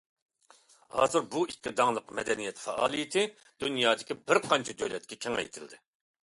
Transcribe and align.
ھازىر 0.93 1.27
بۇ 1.35 1.43
ئىككى 1.53 1.73
داڭلىق 1.79 2.13
مەدەنىيەت 2.19 2.63
پائالىيىتى 2.63 3.27
دۇنيادىكى 3.65 4.19
بىر 4.23 4.41
قانچە 4.49 4.77
دۆلەتكە 4.83 5.21
كېڭەيتىلدى. 5.29 5.81